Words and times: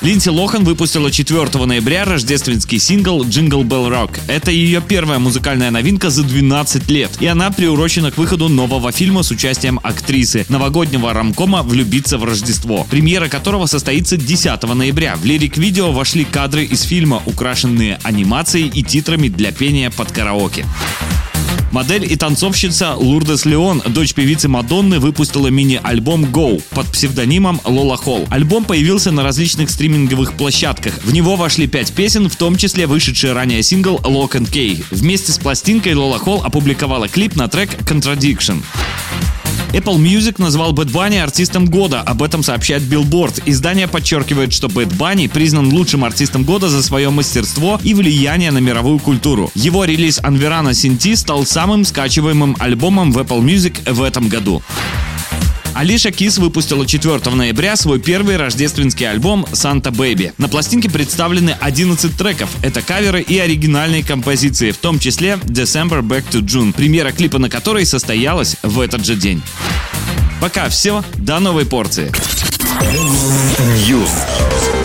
Линдси 0.00 0.28
Лохан 0.28 0.64
выпустила 0.64 1.10
4 1.10 1.64
ноября 1.64 2.04
рождественский 2.04 2.78
сингл 2.78 3.24
«Jingle 3.24 3.62
Bell 3.64 3.88
Rock». 3.88 4.20
Это 4.28 4.50
ее 4.50 4.80
первая 4.80 5.18
музыкальная 5.18 5.70
новинка 5.70 6.10
за 6.10 6.22
12 6.24 6.90
лет, 6.90 7.10
и 7.20 7.26
она 7.26 7.50
приурочена 7.50 8.10
к 8.10 8.18
выходу 8.18 8.48
нового 8.48 8.92
фильма 8.92 9.22
с 9.22 9.30
участием 9.30 9.80
актрисы, 9.82 10.44
новогоднего 10.48 11.12
рамкома 11.12 11.62
«Влюбиться 11.62 12.18
в 12.18 12.24
Рождество», 12.24 12.86
премьера 12.90 13.28
которого 13.28 13.66
состоится 13.66 14.16
10 14.16 14.62
ноября. 14.74 15.16
В 15.16 15.24
лирик-видео 15.24 15.92
вошли 15.92 16.24
кадры 16.24 16.64
из 16.64 16.82
фильма, 16.82 17.22
украшенные 17.26 17.98
анимацией 18.02 18.68
и 18.68 18.82
титрами 18.82 19.28
для 19.28 19.52
пения 19.52 19.90
под 19.90 20.12
караоке. 20.12 20.66
Модель 21.74 22.06
и 22.08 22.14
танцовщица 22.14 22.94
Лурдес 22.94 23.44
Леон, 23.44 23.82
дочь 23.88 24.14
певицы 24.14 24.46
Мадонны, 24.46 25.00
выпустила 25.00 25.48
мини-альбом 25.48 26.26
Go 26.26 26.62
под 26.70 26.86
псевдонимом 26.86 27.60
Лола 27.64 27.96
Холл. 27.96 28.28
Альбом 28.30 28.64
появился 28.64 29.10
на 29.10 29.24
различных 29.24 29.70
стриминговых 29.70 30.34
площадках. 30.34 31.00
В 31.02 31.12
него 31.12 31.34
вошли 31.34 31.66
пять 31.66 31.92
песен, 31.92 32.28
в 32.28 32.36
том 32.36 32.56
числе 32.56 32.86
вышедший 32.86 33.32
ранее 33.32 33.64
сингл 33.64 33.96
Lock 34.04 34.34
and 34.34 34.52
Key. 34.52 34.84
Вместе 34.92 35.32
с 35.32 35.38
пластинкой 35.38 35.94
Лола 35.94 36.20
Холл 36.20 36.44
опубликовала 36.44 37.08
клип 37.08 37.34
на 37.34 37.48
трек 37.48 37.70
Contradiction. 37.82 38.62
Apple 39.74 39.98
Music 39.98 40.36
назвал 40.38 40.72
Bad 40.72 40.92
Bunny 40.92 41.20
артистом 41.20 41.66
года, 41.66 42.00
об 42.00 42.22
этом 42.22 42.44
сообщает 42.44 42.82
Billboard. 42.82 43.42
Издание 43.44 43.88
подчеркивает, 43.88 44.52
что 44.52 44.68
Bad 44.68 44.96
Bunny 44.96 45.28
признан 45.28 45.72
лучшим 45.72 46.04
артистом 46.04 46.44
года 46.44 46.68
за 46.68 46.80
свое 46.80 47.10
мастерство 47.10 47.80
и 47.82 47.92
влияние 47.92 48.52
на 48.52 48.58
мировую 48.58 49.00
культуру. 49.00 49.50
Его 49.56 49.84
релиз 49.84 50.20
Анверана 50.22 50.74
Синти 50.74 51.16
стал 51.16 51.44
самым 51.44 51.84
скачиваемым 51.84 52.54
альбомом 52.60 53.10
в 53.10 53.18
Apple 53.18 53.42
Music 53.42 53.92
в 53.92 54.00
этом 54.04 54.28
году. 54.28 54.62
Алиша 55.74 56.12
Кис 56.12 56.38
выпустила 56.38 56.86
4 56.86 57.18
ноября 57.34 57.74
свой 57.74 57.98
первый 57.98 58.36
рождественский 58.36 59.10
альбом 59.10 59.44
«Санта 59.52 59.90
Бэйби». 59.90 60.32
На 60.38 60.48
пластинке 60.48 60.88
представлены 60.88 61.56
11 61.60 62.16
треков. 62.16 62.48
Это 62.62 62.80
каверы 62.80 63.20
и 63.20 63.38
оригинальные 63.38 64.04
композиции, 64.04 64.70
в 64.70 64.78
том 64.78 65.00
числе 65.00 65.32
«December 65.42 66.00
Back 66.00 66.26
to 66.30 66.40
June», 66.42 66.72
премьера 66.72 67.10
клипа 67.10 67.38
на 67.38 67.50
которой 67.50 67.84
состоялась 67.86 68.56
в 68.62 68.78
этот 68.78 69.04
же 69.04 69.16
день. 69.16 69.42
Пока 70.40 70.68
все, 70.68 71.04
до 71.14 71.40
новой 71.40 71.66
порции. 71.66 72.12
News. 73.88 74.83